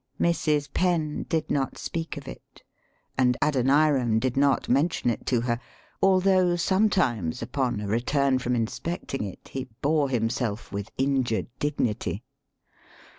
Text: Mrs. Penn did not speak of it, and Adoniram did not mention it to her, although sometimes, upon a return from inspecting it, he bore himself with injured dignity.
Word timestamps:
Mrs. 0.19 0.73
Penn 0.73 1.27
did 1.29 1.51
not 1.51 1.77
speak 1.77 2.17
of 2.17 2.27
it, 2.27 2.63
and 3.19 3.37
Adoniram 3.39 4.17
did 4.17 4.35
not 4.35 4.67
mention 4.67 5.11
it 5.11 5.27
to 5.27 5.41
her, 5.41 5.59
although 6.01 6.55
sometimes, 6.55 7.43
upon 7.43 7.79
a 7.79 7.87
return 7.87 8.39
from 8.39 8.55
inspecting 8.55 9.23
it, 9.23 9.49
he 9.49 9.65
bore 9.83 10.09
himself 10.09 10.71
with 10.71 10.89
injured 10.97 11.49
dignity. 11.59 12.23